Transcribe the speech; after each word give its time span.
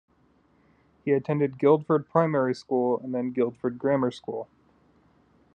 He 1.05 1.11
attended 1.11 1.59
Guildford 1.59 2.09
Primary 2.09 2.55
School 2.55 2.99
and 3.03 3.13
then 3.13 3.29
Guildford 3.29 3.77
Grammar 3.77 4.09
School. 4.09 4.47